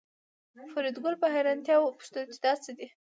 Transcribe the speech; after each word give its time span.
فریدګل 0.71 1.15
په 1.21 1.27
حیرانتیا 1.33 1.75
وپوښتل 1.79 2.25
چې 2.33 2.39
دا 2.43 2.53
څه 2.63 2.71
دي 2.77 2.87